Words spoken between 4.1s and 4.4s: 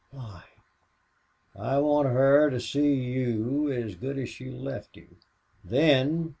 as